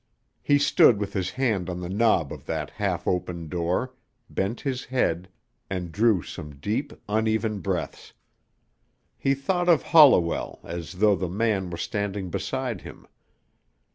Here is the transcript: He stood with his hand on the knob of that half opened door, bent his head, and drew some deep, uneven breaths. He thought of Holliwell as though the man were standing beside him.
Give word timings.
He 0.41 0.57
stood 0.57 0.97
with 0.97 1.13
his 1.13 1.29
hand 1.29 1.69
on 1.69 1.79
the 1.79 1.87
knob 1.87 2.33
of 2.33 2.47
that 2.47 2.71
half 2.71 3.05
opened 3.07 3.51
door, 3.51 3.93
bent 4.31 4.61
his 4.61 4.85
head, 4.85 5.29
and 5.69 5.91
drew 5.91 6.23
some 6.23 6.55
deep, 6.55 6.91
uneven 7.07 7.59
breaths. 7.59 8.11
He 9.15 9.35
thought 9.35 9.69
of 9.69 9.83
Holliwell 9.83 10.59
as 10.63 10.93
though 10.93 11.15
the 11.15 11.29
man 11.29 11.69
were 11.69 11.77
standing 11.77 12.31
beside 12.31 12.81
him. 12.81 13.05